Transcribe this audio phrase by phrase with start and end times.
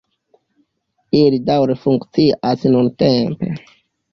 [1.19, 3.53] Ili daŭre funkcias nuntempe.